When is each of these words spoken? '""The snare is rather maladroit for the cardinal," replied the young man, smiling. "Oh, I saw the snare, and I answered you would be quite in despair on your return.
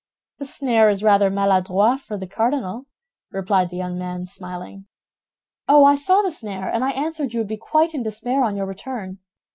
'""The 0.39 0.45
snare 0.47 0.89
is 0.89 1.03
rather 1.03 1.29
maladroit 1.29 2.01
for 2.01 2.17
the 2.17 2.25
cardinal," 2.25 2.87
replied 3.31 3.69
the 3.69 3.77
young 3.77 3.99
man, 3.99 4.25
smiling. 4.25 4.87
"Oh, 5.67 5.85
I 5.85 5.93
saw 5.95 6.23
the 6.23 6.31
snare, 6.31 6.67
and 6.71 6.83
I 6.83 6.89
answered 6.89 7.35
you 7.35 7.39
would 7.41 7.47
be 7.47 7.57
quite 7.57 7.93
in 7.93 8.01
despair 8.01 8.43
on 8.43 8.55
your 8.57 8.65
return. 8.65 9.19